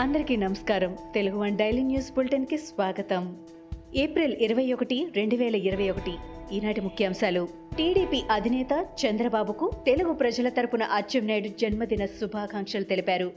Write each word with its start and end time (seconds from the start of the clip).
అందరికీ 0.00 0.36
నమస్కారం. 0.36 0.96
Telugu 1.14 1.38
one 1.38 1.58
daily 1.58 1.82
news 1.82 2.12
బులెటిన్కి 2.12 2.58
స్వాగతం. 2.58 3.36
ఏప్రిల్ 3.94 4.34
ఇరవై 4.34 4.72
ఒకటి 4.72 5.06
రెండు 5.16 5.36
వేల 5.36 5.56
ఇరవై 5.56 5.90
ఒకటి. 5.90 6.10
ఈనాటి 6.52 6.80
ముఖ్యాంశాలు. 6.80 7.48
టీడీపీ 7.78 8.22
అధినేత 8.30 8.86
చంద్రబాబుకు 9.06 9.70
తెలుగు 9.86 10.12
ప్రజల 10.12 10.48
తరపున 10.48 10.82
అచ్చెన్నాయుడు 10.82 11.48
జన్మదిన 11.48 12.06
శుభాకాంక్షలు 12.06 12.84
తెలిపారు. 12.84 13.32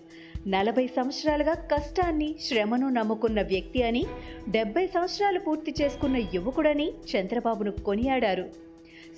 నలభై 0.48 0.88
సంవత్సరాలుగా 0.88 1.54
కష్టాన్ని 1.54 2.36
శ్రమను 2.42 2.90
నమ్ముకున్న 2.90 3.42
వ్యక్తి 3.42 3.84
అని 3.84 4.06
డెబ్బై 4.50 4.88
సంవత్సరాలు 4.88 5.40
పూర్తి 5.40 5.74
చేసుకున్న 5.82 6.18
యువకుడని 6.34 6.90
చంద్రబాబును 6.90 7.72
కొనియాడారు. 7.72 8.50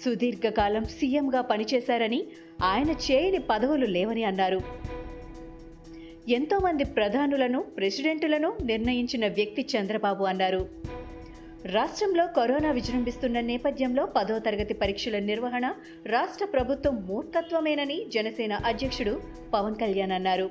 సుదీర్ఘకాలం 0.05 0.85
సీఎంగా 0.85 1.41
పనిచేశారని 1.41 2.23
ఆయన 2.63 2.89
చేయని 2.89 3.39
పదవులు 3.39 3.85
లేవని 3.85 4.23
అన్నారు. 4.23 4.91
ఎంతోమంది 6.31 6.83
ప్రధానులను 6.83 7.61
ప్రెసిడెంటులను 7.61 8.53
నిర్ణయించిన 8.63 9.27
వ్యక్తి 9.27 9.67
చంద్రబాబు 9.77 10.23
అన్నారు. 10.23 10.67
రాష్ట్రంలో 11.65 12.27
కరోనా 12.27 12.71
విజృంభిస్తున్న 12.71 13.39
నేపథ్యంలో 13.39 14.05
పదో 14.05 14.39
తరగతి 14.39 14.73
పరీక్షల 14.73 15.19
నిర్వహణ 15.19 15.73
రాష్ట్ర 16.05 16.45
ప్రభుత్వం 16.45 17.07
మూర్ఖత్వమేనని 17.07 18.05
జనసేన 18.13 18.53
అధ్యక్షుడు 18.53 19.21
పవన్ 19.53 19.75
కళ్యాణ్ 19.75 20.11
అన్నారు. 20.11 20.49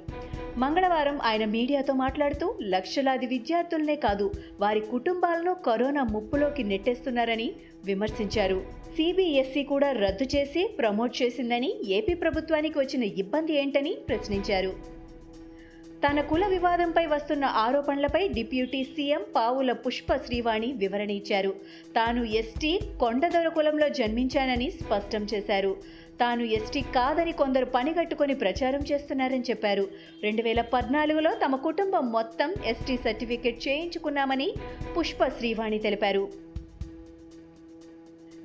మంగళవారం 0.56 1.18
ఆయన 1.22 1.44
మీడియాతో 1.44 1.92
మాట్లాడుతూ 1.94 2.54
లక్షలాది 2.62 3.26
విద్యార్థులనే 3.26 3.96
కాదు 3.96 4.32
వారి 4.60 4.80
కుటుంబాలను 4.80 5.54
కరోనా 5.54 6.04
ముప్పులోకి 6.04 6.62
నెట్టేస్తున్నారని 6.62 7.52
విమర్శించారు. 7.84 8.62
సిబిఎస్ఈ 8.96 9.62
కూడా 9.62 9.92
రద్దు 9.92 10.36
చేసి 10.36 10.70
ప్రమోట్ 10.78 11.22
చేసిందని 11.22 11.72
ఏపీ 11.88 12.14
ప్రభుత్వానికి 12.14 12.78
వచ్చిన 12.78 13.02
ఇబ్బంది 13.02 13.52
ఏంటని 13.52 13.96
ప్రశ్నించారు. 14.08 14.99
తన 16.04 16.20
కుల 16.20 16.46
వివాదంపై 16.46 17.06
వస్తున్న 17.06 17.44
ఆరోపణలపై 17.44 18.28
డిప్యూటీ 18.28 18.84
సీఎం 18.84 19.22
పావుల 19.36 19.72
పుష్ప 19.72 20.16
శ్రీవాణి 20.16 20.72
వివరణ 20.72 21.10
ఇచ్చారు. 21.10 21.52
తాను 21.96 22.24
ఎస్టీ 22.24 22.80
కొండదొర 23.00 23.48
కులంలో 23.48 23.88
జన్మించానని 23.88 24.70
స్పష్టం 24.70 25.26
చేశారు. 25.34 25.76
తాను 26.20 26.42
ఎస్టీ 26.42 26.80
కాదని 26.80 27.32
కొందరు 27.32 27.64
పనిగట్టుకొని 27.64 28.34
ప్రచారం 28.34 28.82
చేస్తున్నారని 28.92 29.44
చెప్పారు. 29.50 29.88
రెండు 30.22 30.42
వేల 30.42 30.60
పద్నాలుగులో 30.60 31.34
తమ 31.44 31.56
కుటుంబం 31.56 32.12
మొత్తం 32.12 32.54
ఎస్టీ 32.66 32.96
సర్టిఫికెట్ 32.96 33.68
చేయించుకున్నామని 33.68 34.54
పుష్ప 34.98 35.28
శ్రీవాణి 35.28 35.78
తెలిపారు. 35.78 36.49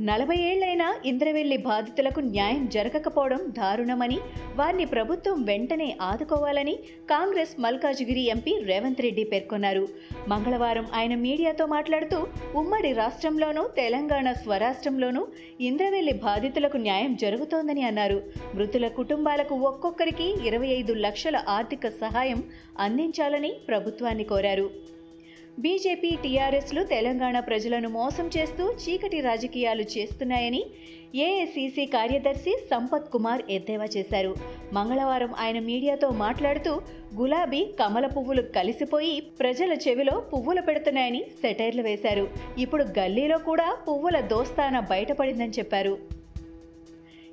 నలభై 0.01 0.35
ఏళ్ళైనా 0.35 0.95
ఇంద్రవెల్లి 1.05 1.57
బాధితులకు 1.57 2.19
న్యాయం 2.19 2.69
జరగకపోవడం 2.69 3.39
దారుణమని 3.49 4.17
వారిని 4.55 4.85
ప్రభుత్వం 4.85 5.43
వెంటనే 5.43 5.97
ఆదుకోవాలని 6.01 6.79
కాంగ్రెస్ 7.09 7.59
మల్కాజ్గిరి 7.59 8.21
ఎంపీ 8.21 8.61
రేవంత్ 8.63 9.01
రెడ్డి 9.01 9.23
పేర్కొన్నారు. 9.23 9.87
మంగళవారం 10.27 10.87
ఆయన 10.93 11.15
మీడియాతో 11.15 11.65
మాట్లాడుతూ 11.65 12.27
ఉమ్మడి 12.55 12.91
రాష్ట్రంలోనూ 12.91 13.67
తెలంగాణ 13.67 14.31
స్వరాష్ట్రంలోనూ 14.31 15.27
ఇంద్రవెల్లి 15.61 16.13
బాధితులకు 16.13 16.77
న్యాయం 16.77 17.15
జరుగుతోందని 17.15 17.81
అన్నారు. 17.81 18.21
మృతుల 18.55 18.87
కుటుంబాలకు 18.87 19.55
ఒక్కొక్కరికి 19.55 20.47
ఇరవై 20.47 20.67
ఐదు 20.67 20.93
లక్షల 20.93 21.43
ఆర్థిక 21.47 21.87
సహాయం 21.87 22.43
అందించాలని 22.79 23.53
ప్రభుత్వాన్ని 23.67 24.23
కోరారు. 24.23 24.94
బీజేపీ 25.59 26.09
టీఆర్ఎస్లు 26.23 26.83
తెలంగాణ 26.83 27.39
ప్రజలను 27.39 27.89
మోసం 27.89 28.29
చేస్తూ 28.37 28.63
చీకటి 28.71 29.21
రాజకీయాలు 29.21 29.81
చేస్తున్నాయని 29.81 30.65
ఏఐసిసి 31.15 31.85
కార్యదర్శి 31.85 32.57
సంపత్ 32.71 33.11
కుమార్ 33.11 33.41
ఎద్దేవా 33.49 33.87
చేశారు. 33.97 34.35
మంగళవారం 34.73 35.33
ఆయన 35.39 35.59
మీడియాతో 35.59 36.09
మాట్లాడుతూ 36.09 36.81
గులాబీ 37.15 37.65
కమల 37.79 38.05
పువ్వులు 38.05 38.41
కలిసిపోయి 38.41 39.19
ప్రజల 39.19 39.77
చెవిలో 39.87 40.19
పువ్వులు 40.33 40.61
పెడుతున్నాయని 40.61 41.23
సెటైర్లు 41.41 41.81
వేశారు. 41.81 42.27
ఇప్పుడు 42.57 42.83
గల్లీలో 42.99 43.37
కూడా 43.37 43.77
పువ్వుల 43.87 44.19
దోస్తాన 44.19 44.79
బయటపడిందని 44.79 45.49
చెప్పారు. 45.49 45.97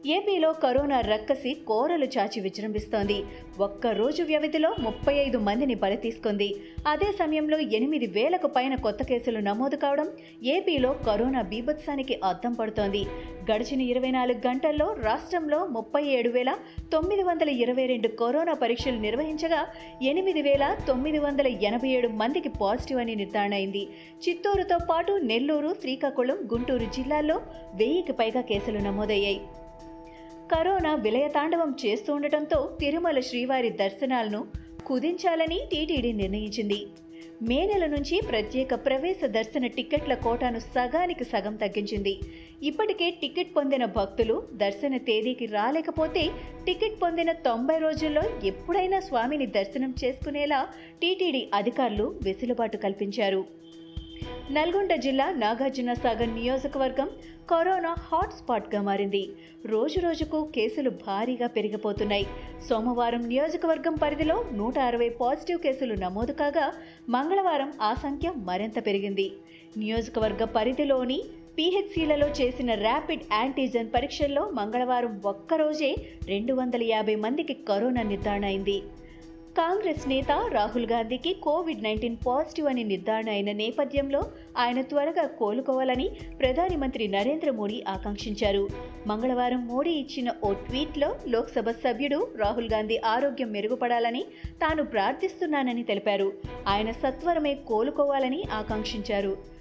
ఏపీలో 0.07 0.53
కరోనా 0.53 1.01
రక్కసి 1.01 1.55
కోరలు 1.67 2.05
చాచి 2.05 2.41
విజృంభిస్తోంది. 2.41 3.25
ఒక్క 3.61 3.87
రోజు 3.87 4.23
వ్యవధిలో 4.23 4.75
ముప్పై 4.81 5.15
ఐదు 5.15 5.39
మందిని 5.39 5.75
బలి 5.75 5.97
తీసుకుంది. 5.97 6.57
అదే 6.87 7.13
సమయంలో 7.13 7.59
ఎనిమిది 7.59 8.07
వేలకు 8.07 8.47
పైన 8.47 8.75
కొత్త 8.75 9.03
కేసులు 9.03 9.39
నమోదు 9.39 9.77
కావడం 9.77 10.09
ఏపీలో 10.43 10.93
కరోనా 10.93 11.43
బీభత్సానికి 11.43 12.21
అద్దం 12.25 12.53
పడుతోంది. 12.53 13.07
గడిచిన 13.53 13.81
ఇరవై 13.81 14.11
నాలుగు 14.11 14.47
గంటల్లో 14.47 14.97
రాష్ట్రంలో 15.03 15.67
ముప్పై 15.67 16.03
ఏడు 16.03 16.29
వేల 16.29 16.57
తొమ్మిది 16.93 17.23
వందల 17.23 17.49
ఇరవై 17.49 17.87
రెండు 17.87 18.09
కరోనా 18.09 18.55
పరీక్షలు 18.55 18.97
నిర్వహించగా 18.97 19.67
ఎనిమిది 20.03 20.43
వేల 20.43 20.77
తొమ్మిది 20.89 21.19
వందల 21.19 21.47
ఎనభై 21.47 21.89
ఏడు 21.89 22.09
మందికి 22.09 22.49
పాజిటివ్ 22.49 23.01
అని 23.01 23.15
నిర్ధారణ 23.15 23.55
అయింది 23.55 23.89
చిత్తూరుతో 24.29 24.79
పాటు 24.91 25.13
నెల్లూరు 25.13 25.77
శ్రీకాకుళం 25.81 26.37
గుంటూరు 26.55 26.85
జిల్లాల్లో 26.85 27.41
వెయ్యికి 27.75 28.13
పైగా 28.13 28.41
కేసులు 28.41 28.79
నమోదయ్యాయి. 28.79 29.41
కరోనా 30.51 30.95
విలయతాండవం 30.95 31.75
చేస్తుండటంతో 31.87 32.77
తిరుమల 32.81 33.21
శ్రీవారి 33.21 33.71
దర్శనాలను 33.71 34.47
కుదించాలని 34.87 35.61
టీటీడీ 35.71 36.13
నిర్ణయించింది. 36.13 36.87
మే 37.43 37.67
నెల 37.67 37.87
నుంచి 37.87 38.21
ప్రత్యేక 38.29 38.75
ప్రవేశ 38.75 39.25
దర్శన 39.25 39.67
టికెట్ల 39.67 40.15
కోటాను 40.15 40.59
సగానికి 40.59 41.25
సగం 41.25 41.57
తగ్గించింది. 41.57 42.19
ఇప్పటికే 42.63 43.11
టికెట్ 43.11 43.57
పొందిన 43.57 43.85
భక్తులు 43.85 44.43
దర్శన 44.55 44.97
తేదీకి 44.97 45.47
రాలేకపోతే 45.47 46.31
టికెట్ 46.67 47.03
పొందిన 47.03 47.33
తొంభై 47.33 47.79
రోజుల్లో 47.79 48.23
ఎప్పుడైనా 48.45 49.01
స్వామిని 49.01 49.47
దర్శనం 49.47 49.95
చేసుకునేలా 50.05 50.69
టీటీడీ 51.03 51.49
అధికారులు 51.55 52.19
వెసులుబాటు 52.23 52.77
కల్పించారు. 52.77 53.45
నల్గొండ 54.51 54.95
జిల్లా 54.95 55.31
నాగార్జున 55.31 55.93
సాగర్ 55.93 56.35
నియోజకవర్గం 56.35 57.11
కరోనా 57.53 57.97
హాట్స్పాట్గా 57.99 58.83
మారింది. 58.83 59.29
రోజు 59.67 60.01
రోజుకు 60.01 60.39
కేసులు 60.55 60.91
భారీగా 60.91 61.47
పెరిగిపోతున్నాయి. 61.47 62.27
సోమవారం 62.69 63.29
నియోజకవర్గం 63.29 63.95
పరిధిలో 63.95 64.45
నూట 64.53 64.79
అరవై 64.79 65.09
పాజిటివ్ 65.09 65.59
కేసులు 65.59 65.95
నమోదు 65.95 66.33
కాగా 66.33 66.73
మంగళవారం 67.09 67.73
ఆ 67.83 67.95
సంఖ్య 67.95 68.33
మరింత 68.37 68.87
పెరిగింది. 68.87 69.33
నియోజకవర్గ 69.77 70.45
పరిధిలోని 70.45 71.21
పీహెచ్సీలలో 71.59 72.29
చేసిన 72.29 72.75
ర్యాపిడ్ 72.75 73.23
యాంటీజెన్ 73.33 73.93
పరీక్షల్లో 73.95 74.51
మంగళవారం 74.51 75.21
ఒక్కరోజే 75.25 75.95
రెండు 76.29 76.55
వందల 76.55 76.83
యాభై 76.83 77.15
మందికి 77.15 77.55
కరోనా 77.55 78.03
నిర్ధారణ 78.03 78.45
అయింది. 78.45 78.83
కాంగ్రెస్ 79.59 80.09
నేత 80.09 80.33
రాహుల్ 80.53 80.87
గాంధీకి 80.87 81.35
కోవిడ్ 81.35 81.83
నైన్టీన్ 81.83 82.17
పాజిటివ్ 82.27 82.67
అని 82.67 82.85
నిర్ధారణ 82.85 83.31
అయిన 83.31 83.53
నేపథ్యంలో 83.53 84.23
ఆయన 84.59 84.83
త్వరగా 84.83 85.27
కోలుకోవాలని 85.27 86.11
ప్రధాని 86.41 86.77
మంత్రి 86.77 87.09
నరేంద్ర 87.09 87.51
మోడీ 87.51 87.85
ఆకాంక్షించారు. 87.89 88.69
మంగళవారం 89.07 89.67
మోడీ 89.67 89.91
ఇచ్చిన 89.91 90.33
ఓ 90.45 90.53
ట్వీట్లో 90.53 91.15
లోక్సభ 91.29 91.71
సభ్యుడు 91.71 92.29
రాహుల్ 92.37 92.71
గాంధీ 92.73 93.01
ఆరోగ్యం 93.05 93.51
మెరుగుపడాలని 93.51 94.25
తాను 94.49 94.85
ప్రార్థిస్తున్నానని 94.85 95.83
తెలిపారు. 95.83 96.33
ఆయన 96.69 96.91
సత్వరమే 96.91 97.55
కోలుకోవాలని 97.55 98.45
ఆకాంక్షించారు. 98.53 99.52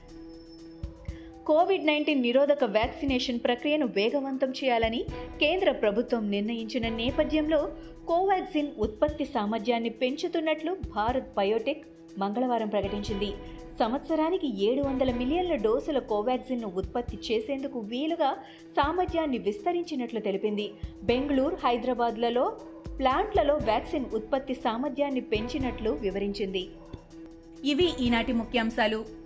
కోవిడ్ 1.48 1.86
నైన్టీన్ 1.86 2.22
నిరోధక 2.22 2.64
వ్యాక్సినేషన్ 2.64 3.40
ప్రక్రియను 3.40 3.86
వేగవంతం 3.86 4.50
చేయాలని 4.50 5.06
కేంద్ర 5.40 5.72
ప్రభుత్వం 5.72 6.32
నిర్ణయించిన 6.32 6.90
నేపథ్యంలో 6.96 7.72
కోవాక్సిన్ 8.08 8.68
ఉత్పత్తి 8.78 9.26
సామర్థ్యాన్ని 9.26 9.90
పెంచుతున్నట్లు 9.90 10.78
భారత్ 10.96 11.30
బయోటెక్ 11.38 11.88
మంగళవారం 12.18 12.68
ప్రకటించింది. 12.68 13.32
సంవత్సరానికి 13.80 14.64
ఏడు 14.64 14.82
వందల 14.82 15.12
మిలియన్ల 15.12 15.56
డోసుల 15.56 16.00
కోవాక్సిన్ను 16.00 16.68
ఉత్పత్తి 16.68 17.18
చేసేందుకు 17.32 17.80
వీలుగా 17.80 18.38
సామర్థ్యాన్ని 18.80 19.38
విస్తరించినట్లు 19.38 20.20
తెలిపింది. 20.20 20.72
బెంగళూరు 21.04 21.56
హైదరాబాద్లలో 21.56 22.58
ప్లాంట్లలో 23.00 23.56
వ్యాక్సిన్ 23.56 24.06
ఉత్పత్తి 24.14 24.54
సామర్థ్యాన్ని 24.54 25.22
పెంచినట్లు 25.22 25.90
వివరించింది. 25.90 26.68
ఇవి 27.66 27.90
ఈనాటి 28.02 28.34
ముఖ్యాంశాలు. 28.34 29.21